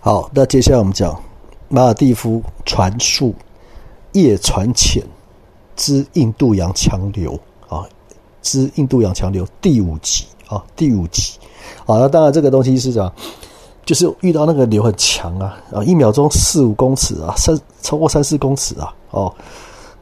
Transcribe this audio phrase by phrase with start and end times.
[0.00, 1.20] 好，那接下来我们讲
[1.68, 3.34] 马尔蒂夫传述
[4.12, 5.02] 叶传浅
[5.74, 7.38] 之印度洋强流
[7.68, 7.84] 啊，
[8.40, 11.36] 之印度洋强流第五集啊，第五集
[11.84, 11.98] 啊。
[11.98, 13.12] 那当然这个东西是讲，
[13.84, 19.34] 就是遇到那个流很强啊啊，一秒钟四五公尺啊，三超过三四公尺啊哦。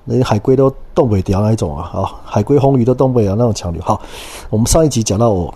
[0.05, 3.83] 那海龟都动不了那一种啊，啊，海龟、红鱼都动不了那种强流。
[3.83, 4.01] 好，
[4.51, 5.53] 我们上一集讲到我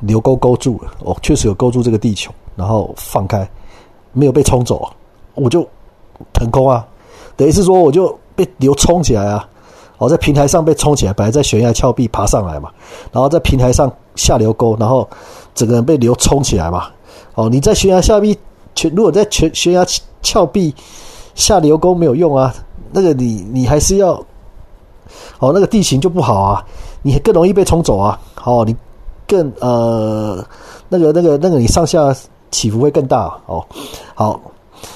[0.00, 3.46] 流钩勾住了，我确实有勾住这个地球，然后放开，
[4.12, 4.90] 没有被冲走，
[5.34, 5.66] 我就
[6.32, 6.86] 腾空啊，
[7.36, 9.48] 等于是说我就被流冲起来啊，
[9.98, 12.70] 我在平台上被冲起来，本来在悬崖峭壁爬上来嘛，
[13.10, 15.08] 然后在平台上下流沟，然后
[15.54, 16.86] 整个人被流冲起来嘛。
[17.34, 18.38] 哦，你在悬崖峭壁
[18.74, 19.86] 全，如果在全悬崖
[20.20, 20.74] 峭壁
[21.34, 22.54] 下流沟没有用啊。
[22.94, 24.12] 那个你你还是要，
[25.38, 26.62] 哦，那个地形就不好啊，
[27.00, 28.76] 你更容易被冲走啊，哦，你
[29.26, 30.44] 更呃，
[30.90, 32.14] 那个那个那个你上下
[32.52, 33.66] 起伏会更大哦，
[34.14, 34.40] 好，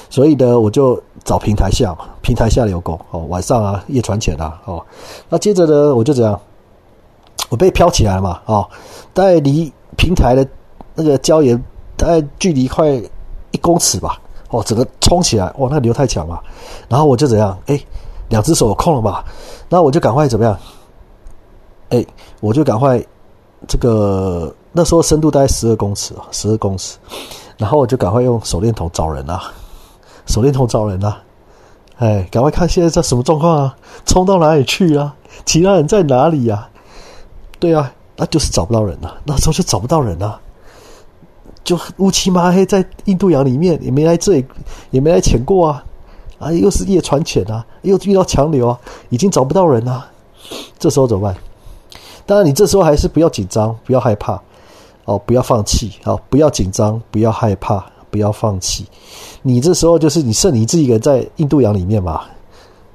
[0.09, 4.81] 所以呢，我就找平台下，平台下流沟哦，晚上啊，夜船浅啊，哦，
[5.27, 6.39] 那接着呢，我就怎样，
[7.49, 8.65] 我被飘起来了嘛，哦，
[9.13, 10.47] 大概离平台的
[10.95, 11.61] 那个礁岩
[11.97, 12.89] 大概距离快
[13.51, 14.21] 一公尺吧。
[14.49, 16.41] 哦，整个冲起来，哇，那流太强了，
[16.87, 17.59] 然后我就怎样？
[17.65, 17.77] 哎，
[18.29, 19.25] 两只手空了吧？
[19.67, 20.57] 然后我就赶快怎么样？
[21.89, 22.05] 哎，
[22.39, 22.97] 我就赶快
[23.67, 26.97] 这个那时候深度大概十二公尺啊，十二公尺，
[27.57, 29.51] 然后我就赶快用手电筒找人啊，
[30.27, 31.21] 手电筒找人啊，
[31.97, 33.75] 哎，赶快看现在在什么状况啊？
[34.05, 35.15] 冲到哪里去啊？
[35.45, 36.69] 其他人在哪里呀？
[37.59, 40.37] 对啊，那就是找不到人呐，那时候就找不到人呐。
[41.63, 44.45] 就乌漆麻黑在印度洋里面，也没来这里，
[44.89, 45.83] 也没来潜过啊，
[46.39, 50.07] 啊，又是夜船潜啊，又遇到强流啊，已经找不到人啊，
[50.79, 51.35] 这时候怎么办？
[52.25, 54.41] 当然，你这时候还是不要紧张，不要害怕，
[55.07, 58.85] 哦，不要放弃，哦，不要紧张，不要害怕，不要放弃。
[59.41, 62.23] 你这时候就是你剩你自己一个人在印度洋里面嘛，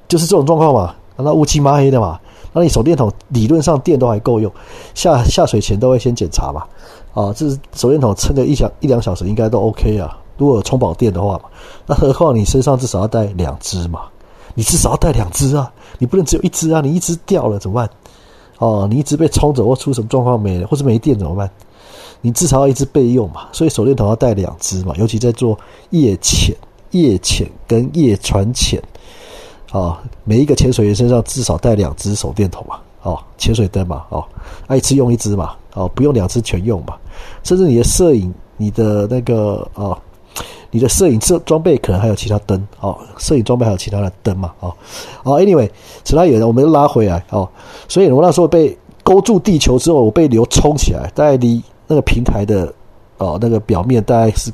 [0.07, 2.19] 就是这种状况嘛，那乌漆麻黑的嘛，
[2.53, 4.51] 那你手电筒理论上电都还够用，
[4.93, 6.63] 下下水前都会先检查嘛。
[7.15, 10.15] 啊，这是手电筒撑个一小一两小时应该都 OK 啊。
[10.37, 11.45] 如果充饱电的话嘛，
[11.87, 14.01] 那何况你身上至少要带两只嘛？
[14.53, 16.79] 你至少要带两只啊，你不能只有一只啊。
[16.79, 17.89] 你一只掉了怎么办？
[18.59, 21.49] 哦，你一直被冲走或出什么状况没了，或是没电怎么办？
[22.23, 23.49] 你至少要一只备用嘛。
[23.51, 25.55] 所以手电筒要带两只嘛，尤其在做
[25.91, 26.55] 夜潜、
[26.89, 28.81] 夜潜跟夜船潜
[29.71, 32.79] 啊，每一个潜水员身上至少带两只手电筒嘛。
[33.03, 34.23] 哦，潜水灯嘛，哦，
[34.73, 36.95] 一次用一只嘛，哦，不用两只全用嘛。
[37.43, 39.97] 甚至你的摄影，你的那个哦，
[40.71, 44.73] 你的摄影设装备可能还有其他灯哦，摄影装备还有其他的灯嘛，哦，
[45.23, 45.69] 哦，anyway，
[46.05, 47.45] 其他有人我们拉回来哦，
[47.89, 51.61] 所以我那时候被勾住地球之后，我被流冲起来，大概离
[51.93, 52.73] 那个平台的
[53.17, 54.51] 哦那个表面大概是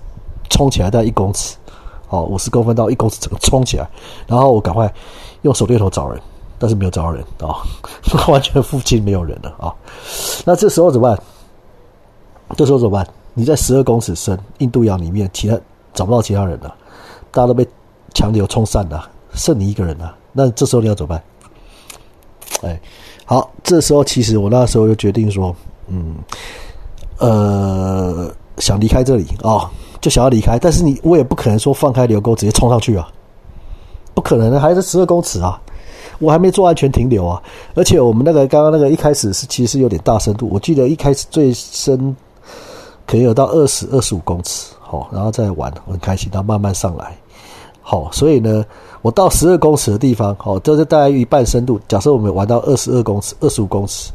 [0.50, 1.56] 冲起来大概一公尺，
[2.10, 3.90] 哦，五十公分到一公尺整个冲起来，
[4.28, 4.94] 然后我赶快
[5.44, 6.22] 用手电筒找人。
[6.62, 7.56] 但是没有找到人啊，
[8.28, 9.74] 完全附近没有人了啊。
[10.44, 11.24] 那这时候怎么办？
[12.58, 13.08] 这时候怎么办？
[13.34, 15.58] 你在十二公尺深印度洋里面，其他
[15.94, 16.76] 找不到其他人了，
[17.32, 17.66] 大家都被
[18.14, 20.14] 强流冲散了，剩你一个人了。
[20.34, 21.24] 那这时候你要怎么办？
[22.64, 22.82] 哎，
[23.24, 25.56] 好，这时候其实我那时候就决定说，
[25.88, 26.18] 嗯，
[27.20, 29.70] 呃，想离开这里啊，
[30.02, 30.58] 就想要离开。
[30.58, 33.08] 但是你我也不可能说放开流沟直接冲上去啊，
[34.14, 35.62] 不可能的，还是十二公尺啊。
[36.20, 37.42] 我还没做安全停留啊，
[37.76, 42.14] 而且我们那个刚刚那个一开始是其实有点大深度，我记得一开始最深
[43.08, 47.18] 可以有到二十二十五公尺，好，然后再玩很开心，然后慢慢上来，
[47.82, 48.66] 好，所以呢，
[49.02, 51.80] 我到十二公尺的地方，好，这是大概一半深度。
[51.88, 54.12] 假设我们玩到二十二公尺、二十五公尺、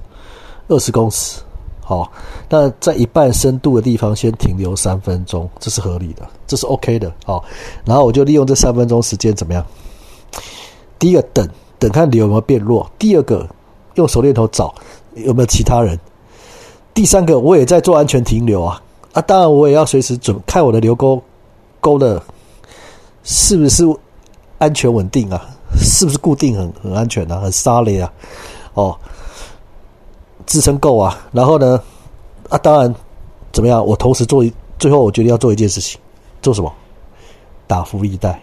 [0.68, 1.40] 二十公尺，
[1.84, 2.10] 好，
[2.48, 7.44] 那在一半深度的地方先停留三分钟，这是合理的，这是 OK 的，好，
[7.84, 9.64] 然后我就利用这三分钟时间怎么样？
[10.98, 11.48] 第一个等。
[11.76, 12.88] 等看流有没有变弱。
[12.98, 13.46] 第二个，
[13.96, 14.74] 用手电筒找
[15.16, 15.98] 有没有其他人。
[16.94, 18.80] 第三个，我也在做安全停留啊
[19.12, 19.20] 啊！
[19.20, 21.20] 当然，我也要随时准看我的流沟
[21.80, 22.22] 沟的
[23.22, 23.84] 是不是
[24.56, 25.46] 安全稳定啊，
[25.76, 28.10] 是不是固定很很安全啊，很沙雷啊，
[28.72, 28.96] 哦，
[30.46, 31.18] 支撑够啊。
[31.32, 31.80] 然后呢，
[32.48, 32.94] 啊，当然
[33.52, 33.84] 怎么样？
[33.84, 34.44] 我同时做，
[34.78, 36.00] 最后我决定要做一件事情，
[36.42, 36.72] 做什么？
[37.66, 38.40] 打浮一带。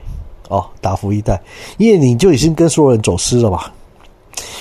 [0.50, 1.42] 哦，打浮一带，
[1.78, 3.62] 因为你就已经跟所有人走失了嘛。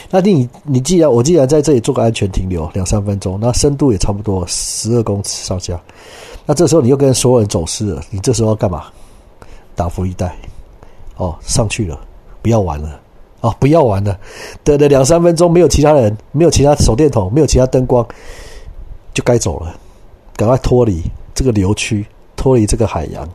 [0.08, 5.81] 那你你既然我既然在这里做个安全停留两三分钟，那深度也差不多十二公尺上下，
[6.46, 8.84] 那这时候你又跟所有人走失了，你这时候要干嘛？
[9.75, 10.32] 打浮一带，
[11.16, 11.98] 哦，上去了，
[12.40, 13.00] 不要玩了，
[13.40, 14.19] 哦，不要玩了，
[14.62, 18.06] 等了两三分钟，没有其他人，没有其他手电筒，没有其他灯光，
[19.14, 19.75] 就该走了，
[20.37, 21.02] 赶快脱离
[21.34, 22.04] 这个流区，
[22.37, 23.26] 脱离这个海洋。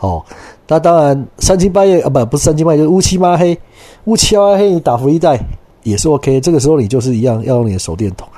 [0.00, 0.24] 哦，
[0.68, 3.58] 那当然三更半夜啊，不不是三更半夜，就是乌漆嘛黑，
[4.04, 5.40] 乌漆嘛黑，你打福利袋
[5.82, 6.40] 也是 OK。
[6.40, 8.28] 这个时候你就是一样要用你的手电筒，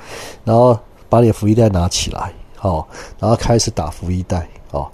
[0.43, 0.77] 然后
[1.07, 2.83] 把你的福利袋拿起来，哦，
[3.19, 4.87] 然后开始打福利袋，哦，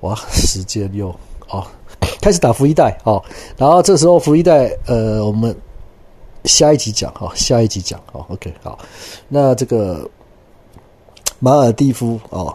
[0.00, 1.08] 哇，时间又
[1.48, 1.66] 哦，
[2.20, 3.22] 开始打福一代，哦，
[3.56, 5.56] 然后这时候福一代，呃，我们
[6.44, 8.78] 下一集讲，哈，下一集讲，哦，OK，好，
[9.28, 10.08] 那这个
[11.38, 12.54] 马尔蒂夫，哦，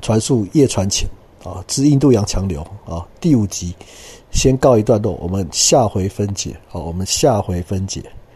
[0.00, 1.08] 传述夜传情。
[1.42, 3.74] 啊，之印度洋强流啊，第五集
[4.30, 6.54] 先告一段落，我们下回分解。
[6.68, 8.02] 好，我们下回分解。